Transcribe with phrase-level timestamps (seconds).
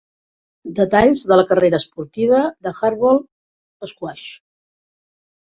[0.77, 3.21] Detalls de la carrera esportiva de Hardball
[3.93, 4.27] Squash.